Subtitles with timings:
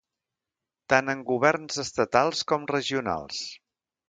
[0.93, 3.45] Tant en governs estatals com regionals.